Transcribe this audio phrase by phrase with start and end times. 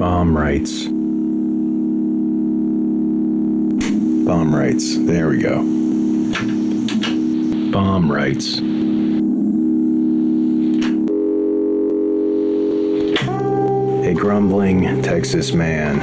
[0.00, 0.84] Bomb rights.
[4.24, 4.96] Bomb rights.
[4.96, 5.56] There we go.
[7.70, 8.60] Bomb rights.
[14.06, 15.98] A grumbling Texas man.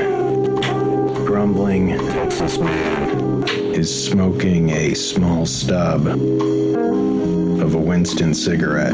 [1.25, 3.43] Grumbling Texas man
[3.73, 8.93] is smoking a small stub of a Winston cigarette.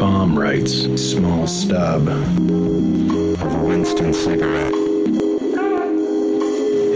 [0.00, 4.72] Bomb writes, small stub of a Winston cigarette.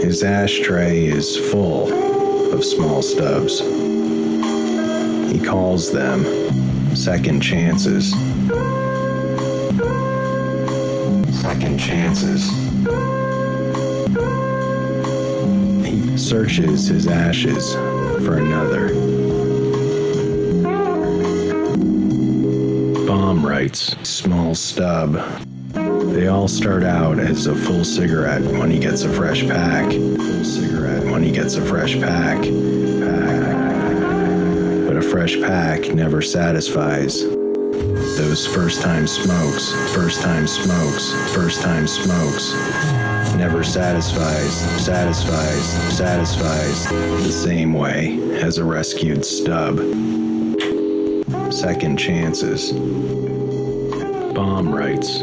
[0.03, 1.93] His ashtray is full
[2.51, 3.59] of small stubs.
[5.31, 6.25] He calls them
[6.95, 8.09] second chances.
[11.41, 12.49] Second chances.
[15.85, 17.75] He searches his ashes
[18.25, 19.24] for another.
[23.35, 25.13] Bomb writes, small stub.
[25.73, 29.91] They all start out as a full cigarette when he gets a fresh pack.
[29.91, 32.37] Full cigarette when he gets a fresh pack.
[32.37, 32.47] Pack.
[34.87, 37.23] But a fresh pack never satisfies.
[37.23, 42.53] Those first time smokes, first time smokes, first time smokes
[43.35, 49.77] never satisfies, satisfies, satisfies the same way as a rescued stub.
[51.55, 52.73] Second chances.
[54.33, 55.19] Bomb writes.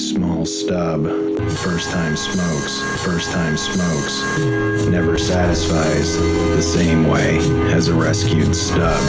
[0.00, 1.08] Small stub.
[1.56, 4.38] First time smokes, first time smokes.
[4.86, 7.38] Never satisfies the same way
[7.72, 9.02] as a rescued stub.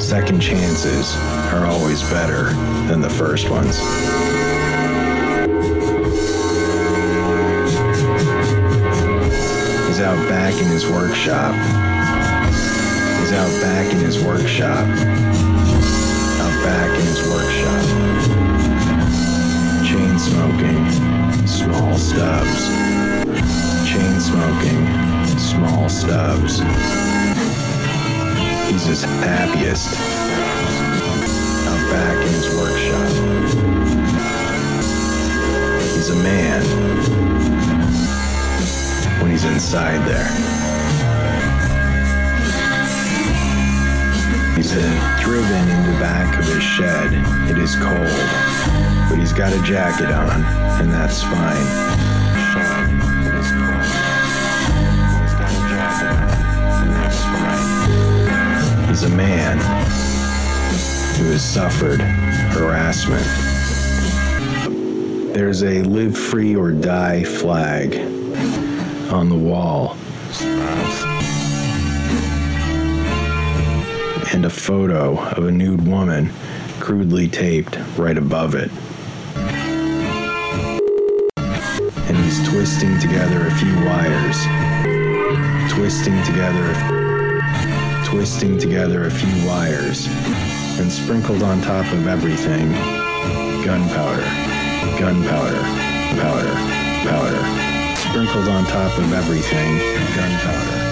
[0.00, 1.16] Second chances
[1.52, 2.50] are always better
[2.86, 3.78] than the first ones.
[9.88, 11.95] He's out back in his workshop.
[13.76, 14.88] Back in his workshop.
[16.40, 17.84] Out back in his workshop.
[19.84, 22.68] Chain smoking, small stubs.
[23.86, 24.86] Chain smoking,
[25.38, 26.60] small stubs.
[28.70, 29.92] He's his happiest.
[31.68, 33.10] Out back in his workshop.
[35.92, 36.62] He's a man
[39.20, 40.55] when he's inside there.
[44.68, 47.12] Uh, driven in the back of his shed.
[47.48, 48.18] It is cold,
[49.08, 50.42] but he's got a jacket on,
[50.80, 51.56] and that's fine.
[53.38, 53.46] Is.
[55.22, 56.18] He's got a jacket on,
[56.82, 58.88] and that's fine.
[58.88, 59.58] He's a man
[61.16, 63.24] who has suffered harassment.
[65.32, 67.94] There's a live free or die flag
[69.12, 69.96] on the wall.
[74.36, 76.30] And a photo of a nude woman
[76.78, 78.70] crudely taped right above it.
[82.04, 84.36] And he's twisting together a few wires.
[85.72, 86.74] Twisting together
[88.04, 90.06] twisting together a few wires.
[90.78, 92.72] And sprinkled on top of everything,
[93.64, 94.20] gunpowder,
[95.00, 95.62] gunpowder,
[96.20, 96.52] powder,
[97.08, 99.78] powder sprinkled on top of everything,
[100.14, 100.85] gunpowder.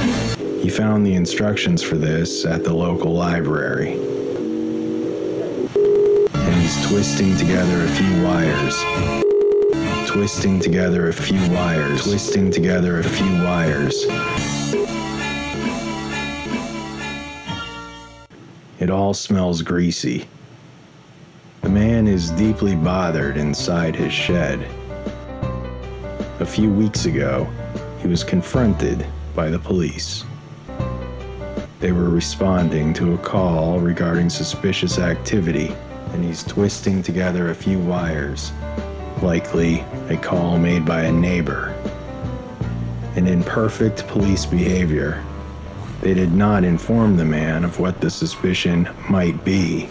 [0.64, 3.98] He found the instructions for this at the local library.
[6.32, 8.74] And he's twisting together a few wires.
[10.10, 12.04] Twisting together a few wires.
[12.04, 14.06] Twisting together a few wires.
[18.80, 20.26] It all smells greasy.
[21.60, 24.66] The man is deeply bothered inside his shed.
[26.40, 27.46] A few weeks ago,
[28.00, 29.04] he was confronted
[29.34, 30.24] by the police.
[31.84, 35.76] They were responding to a call regarding suspicious activity,
[36.14, 38.52] and he's twisting together a few wires,
[39.20, 41.74] likely a call made by a neighbor.
[43.16, 45.22] And in perfect police behavior,
[46.00, 49.90] they did not inform the man of what the suspicion might be.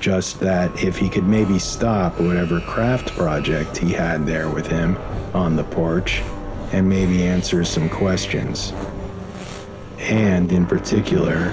[0.00, 4.96] Just that if he could maybe stop whatever craft project he had there with him
[5.34, 6.22] on the porch
[6.72, 8.72] and maybe answer some questions.
[10.02, 11.50] And in particular,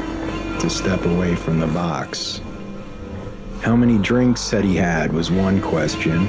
[0.59, 2.41] to step away from the box.
[3.61, 6.27] How many drinks had he had was one question.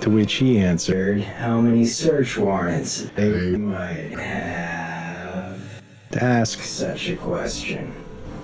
[0.00, 5.60] To which he answered, How many search warrants they might have.
[6.12, 7.92] To ask such a question.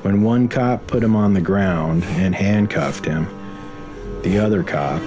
[0.03, 3.27] When one cop put him on the ground and handcuffed him,
[4.23, 5.01] the other cop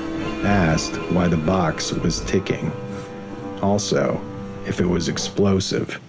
[0.44, 2.72] asked why the box was ticking.
[3.62, 4.20] Also,
[4.66, 6.00] if it was explosive.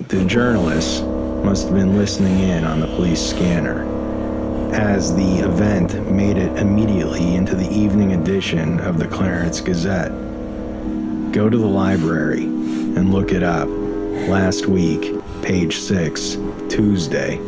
[0.00, 3.84] The journalists must have been listening in on the police scanner,
[4.74, 10.10] as the event made it immediately into the evening edition of the Clarence Gazette.
[11.30, 13.68] Go to the library and look it up.
[14.28, 16.38] Last week, page 6,
[16.68, 17.38] Tuesday.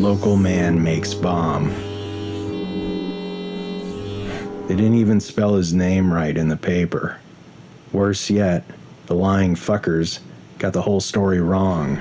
[0.00, 1.68] Local man makes bomb.
[4.66, 7.20] They didn't even spell his name right in the paper.
[7.92, 8.64] Worse yet,
[9.06, 10.18] the lying fuckers
[10.58, 11.98] got the whole story wrong.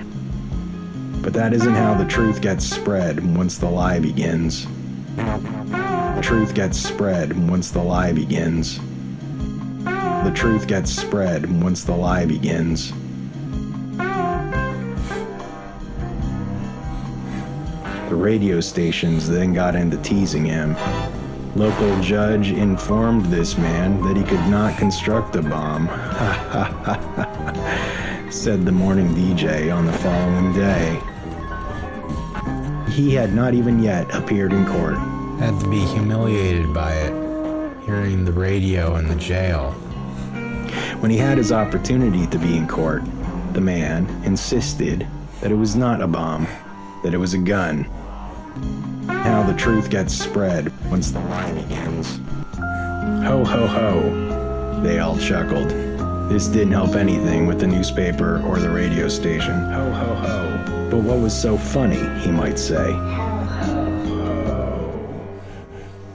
[1.21, 4.67] But that isn't how the truth gets spread once the lie begins.
[5.15, 8.79] The truth gets spread once the lie begins.
[9.83, 12.91] The truth gets spread once the lie begins.
[18.09, 20.75] The radio stations then got into teasing him.
[21.55, 25.87] Local judge informed this man that he could not construct a bomb.
[28.33, 30.99] said the morning DJ on the following day.
[32.91, 34.97] He had not even yet appeared in court.
[35.39, 39.71] Had to be humiliated by it, hearing the radio in the jail.
[40.99, 43.03] When he had his opportunity to be in court,
[43.53, 45.07] the man insisted
[45.39, 46.47] that it was not a bomb,
[47.03, 47.83] that it was a gun.
[49.07, 52.19] How the truth gets spread once the lie begins.
[53.25, 54.32] Ho, ho, ho,
[54.83, 55.69] they all chuckled.
[56.29, 59.53] This didn't help anything with the newspaper or the radio station.
[59.71, 60.89] Ho, ho, ho.
[60.91, 62.91] But what was so funny, he might say?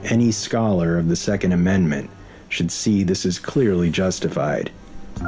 [0.03, 2.09] Any scholar of the Second Amendment
[2.47, 4.71] should see this is clearly justified.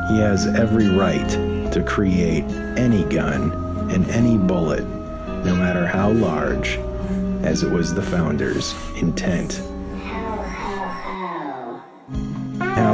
[0.10, 1.30] He has every right
[1.72, 2.44] to create
[2.78, 3.52] any gun
[3.92, 4.84] and any bullet,
[5.46, 6.78] no matter how large,
[7.44, 9.62] as it was the founders' intent.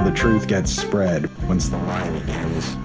[0.08, 2.78] The truth gets spread once the lie begins.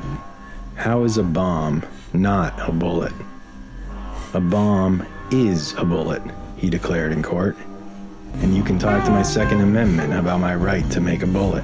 [0.75, 3.13] How is a bomb not a bullet?
[4.35, 6.21] A bomb is a bullet,
[6.57, 7.57] he declared in court.
[8.41, 11.63] And you can talk to my Second Amendment about my right to make a bullet.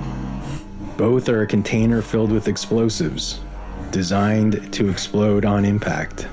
[0.97, 3.41] Both are a container filled with explosives,
[3.91, 6.29] designed to explode on impact.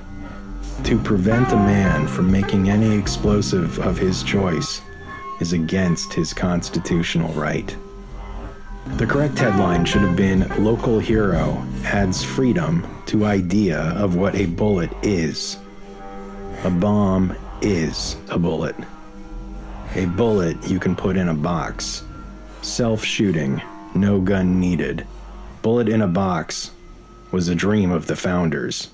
[0.84, 4.84] To prevent a man from making any explosive of his choice
[5.42, 7.76] is against his constitutional right.
[8.86, 14.46] The correct headline should have been Local Hero adds freedom to idea of what a
[14.46, 15.58] bullet is.
[16.64, 18.76] A bomb is a bullet.
[19.96, 22.04] A bullet you can put in a box.
[22.62, 23.62] Self shooting
[23.96, 25.06] no gun needed.
[25.62, 26.72] Bullet in a box
[27.32, 28.92] was a dream of the founders.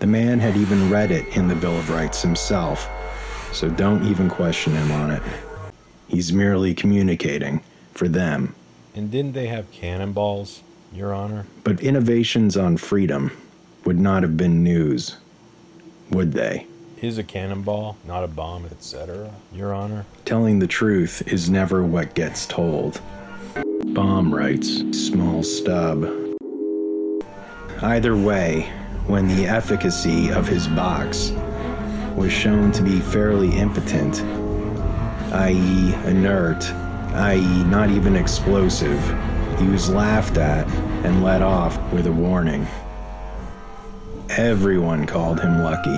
[0.00, 2.88] The man had even read it in the Bill of Rights himself,
[3.52, 5.22] so don't even question him on it.
[6.08, 7.62] He's merely communicating
[7.94, 8.54] for them.
[8.94, 11.46] And didn't they have cannonballs, Your Honor?
[11.62, 13.30] But innovations on freedom
[13.84, 15.16] would not have been news,
[16.10, 16.66] would they?
[17.00, 20.06] Is a cannonball not a bomb, etc., Your Honor?
[20.24, 23.00] Telling the truth is never what gets told.
[23.86, 26.04] Bomb writes, small stub.
[27.80, 28.70] Either way,
[29.06, 31.32] when the efficacy of his box
[32.16, 34.20] was shown to be fairly impotent,
[35.32, 36.70] i.e., inert,
[37.14, 39.00] i.e., not even explosive,
[39.58, 40.66] he was laughed at
[41.04, 42.66] and let off with a warning.
[44.30, 45.96] Everyone called him lucky.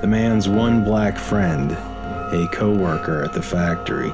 [0.00, 4.12] The man's one black friend, a co worker at the factory,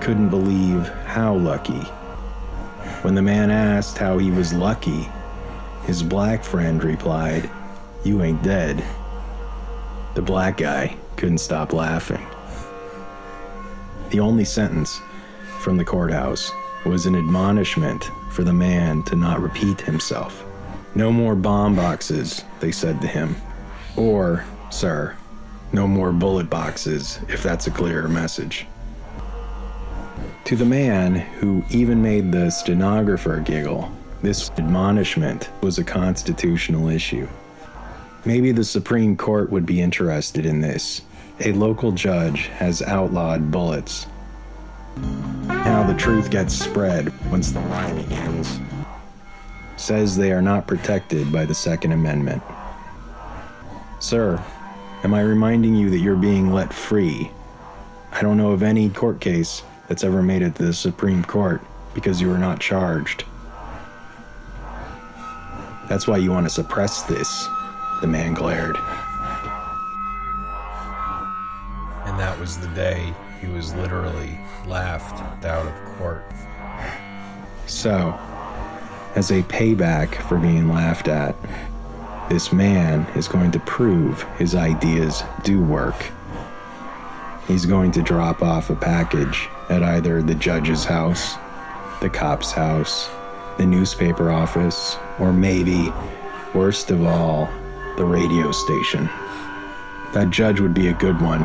[0.00, 1.82] couldn't believe how lucky.
[3.02, 5.08] When the man asked how he was lucky,
[5.84, 7.50] his black friend replied,
[8.04, 8.84] You ain't dead.
[10.14, 12.24] The black guy couldn't stop laughing.
[14.10, 15.00] The only sentence
[15.58, 16.52] from the courthouse
[16.84, 20.44] was an admonishment for the man to not repeat himself.
[20.94, 23.36] No more bomb boxes, they said to him.
[23.96, 25.16] Or, sir,
[25.72, 28.66] no more bullet boxes, if that's a clearer message.
[30.44, 37.28] To the man who even made the stenographer giggle, this admonishment was a constitutional issue.
[38.24, 41.02] Maybe the Supreme Court would be interested in this.
[41.40, 44.06] A local judge has outlawed bullets.
[45.48, 48.60] How the truth gets spread once the lie begins.
[49.76, 52.42] Says they are not protected by the Second Amendment.
[54.00, 54.42] Sir,
[55.04, 57.30] am I reminding you that you're being let free?
[58.12, 61.60] I don't know of any court case that's ever made it to the Supreme Court
[61.94, 63.24] because you were not charged.
[65.88, 67.48] That's why you want to suppress this,
[68.00, 68.76] the man glared.
[72.06, 76.24] And that was the day he was literally laughed out of court.
[77.66, 78.18] So,
[79.14, 81.34] as a payback for being laughed at,
[82.28, 86.10] this man is going to prove his ideas do work.
[87.46, 91.36] He's going to drop off a package at either the judge's house,
[92.00, 93.08] the cop's house,
[93.56, 95.90] the newspaper office, or maybe,
[96.54, 97.48] worst of all,
[97.96, 99.08] the radio station.
[100.12, 101.44] That judge would be a good one.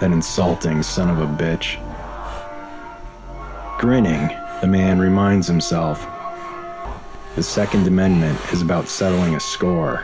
[0.00, 1.82] That insulting son of a bitch.
[3.78, 4.30] Grinning,
[4.62, 6.06] the man reminds himself
[7.34, 10.02] the Second Amendment is about settling a score.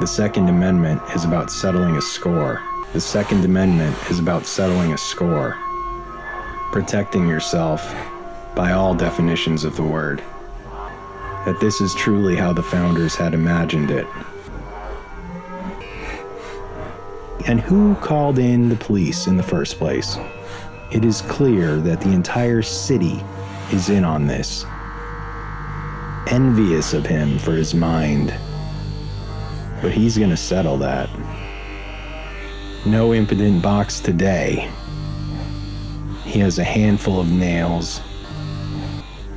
[0.00, 2.62] The Second Amendment is about settling a score.
[2.94, 5.54] The Second Amendment is about settling a score.
[6.72, 7.94] Protecting yourself
[8.54, 10.22] by all definitions of the word.
[11.44, 14.06] That this is truly how the founders had imagined it.
[17.46, 20.16] And who called in the police in the first place?
[20.92, 23.20] It is clear that the entire city
[23.72, 24.64] is in on this.
[26.28, 28.32] Envious of him for his mind.
[29.82, 31.10] But he's gonna settle that.
[32.86, 34.70] No impudent box today.
[36.22, 38.00] He has a handful of nails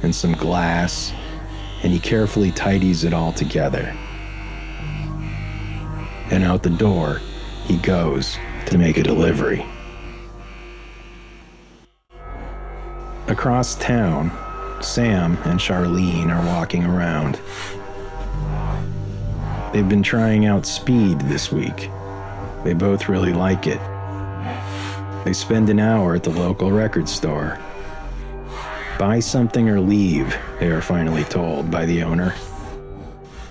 [0.04, 1.12] and some glass,
[1.82, 3.92] and he carefully tidies it all together.
[6.30, 7.22] And out the door,
[7.66, 8.38] he goes
[8.68, 9.66] to make a delivery.
[13.30, 14.32] Across town,
[14.82, 17.40] Sam and Charlene are walking around.
[19.72, 21.92] They've been trying out speed this week.
[22.64, 23.80] They both really like it.
[25.26, 27.60] They spend an hour at the local record store.
[28.98, 32.34] Buy something or leave, they are finally told by the owner.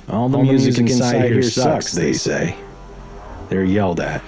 [0.08, 2.56] All the, All music, the music, inside, inside here sucks, they say.
[3.48, 4.22] They're yelled at.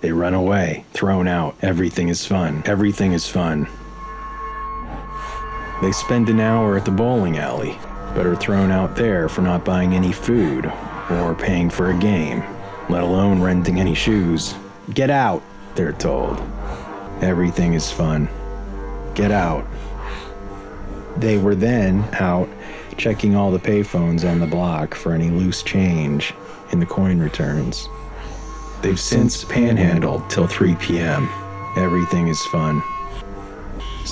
[0.00, 1.56] They run away, thrown out.
[1.60, 2.62] Everything is fun.
[2.64, 3.68] Everything is fun.
[5.82, 7.78] They spend an hour at the bowling alley,
[8.14, 10.66] but are thrown out there for not buying any food
[11.10, 12.42] or paying for a game,
[12.88, 14.54] let alone renting any shoes.
[14.92, 15.42] Get out,
[15.74, 16.40] they're told.
[17.20, 18.28] Everything is fun.
[19.14, 19.66] Get out.
[21.16, 22.48] They were then out
[22.96, 26.34] checking all the payphones on the block for any loose change
[26.72, 27.88] in the coin returns.
[28.82, 31.28] They've since panhandled till 3 p.m.
[31.76, 32.82] Everything is fun.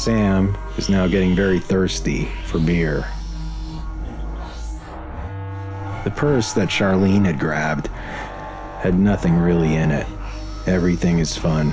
[0.03, 3.07] Sam is now getting very thirsty for beer.
[6.03, 7.87] The purse that Charlene had grabbed
[8.81, 10.09] had nothing really in it.
[10.67, 11.73] Everything is fun.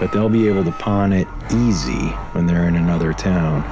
[0.00, 3.62] But they'll be able to pawn it easy when they're in another town.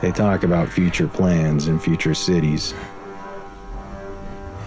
[0.00, 2.72] They talk about future plans and future cities.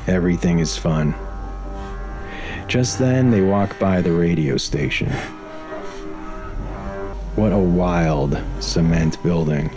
[0.05, 1.15] Everything is fun.
[2.67, 5.11] Just then, they walk by the radio station.
[7.35, 9.71] What a wild cement building.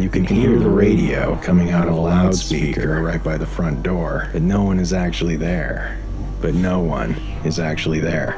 [0.00, 4.30] You can hear the radio coming out of a loudspeaker right by the front door,
[4.32, 5.96] but no one is actually there.
[6.40, 7.12] But no one
[7.44, 8.32] is actually there.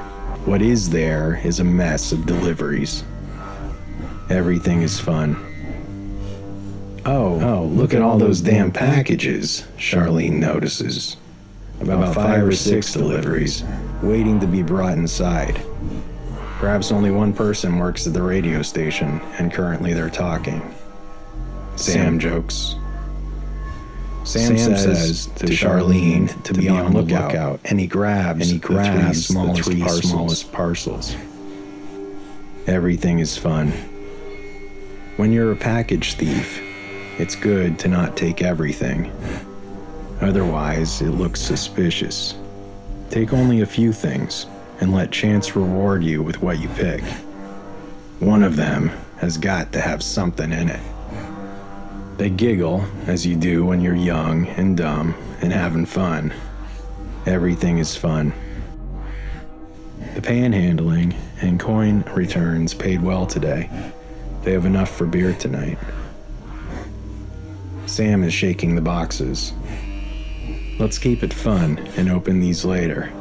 [0.45, 3.03] What is there is a mess of deliveries.
[4.29, 5.37] Everything is fun.
[7.07, 11.17] Oh, oh, look, at all those damn packages, Charlene notices.
[11.81, 13.65] About five or six deliveries
[14.03, 15.63] waiting to be brought inside.
[16.63, 20.63] Perhaps only one person works at the radio station, and currently they're talking.
[21.75, 22.77] Sam jokes.
[24.23, 27.81] Sam, Sam says, says, to Charlene to, to be, be on the lookout, lookout, and
[27.81, 30.11] he grabs and he grabs the three, smallest, the three parcels.
[30.11, 31.17] smallest parcels.
[32.69, 33.73] Everything is fun.
[35.17, 36.63] When you're a package thief,
[37.19, 39.11] it's good to not take everything.
[40.21, 42.37] Otherwise, it looks suspicious.
[43.11, 44.47] Take only a few things
[44.83, 47.05] and let chance reward you with what you pick.
[48.19, 50.81] One of them has got to have something in it.
[52.19, 56.35] They giggle, as you do when you're young and dumb and having fun.
[57.27, 58.33] Everything is fun.
[60.17, 63.71] The panhandling and coin returns paid well today.
[64.43, 65.79] They have enough for beer tonight.
[67.87, 69.53] Sam is shaking the boxes.
[70.81, 73.13] Let's keep it fun and open these later.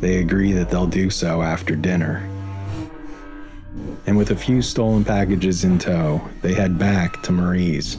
[0.00, 2.28] They agree that they'll do so after dinner.
[4.06, 7.98] And with a few stolen packages in tow, they head back to Marie's.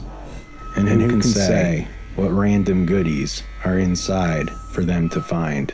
[0.76, 5.72] And who, who can, can say what random goodies are inside for them to find?